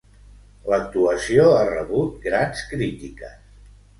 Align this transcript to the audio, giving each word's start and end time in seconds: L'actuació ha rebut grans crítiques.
L'actuació 0.71 1.43
ha 1.57 1.61
rebut 1.69 2.17
grans 2.25 2.65
crítiques. 2.73 3.37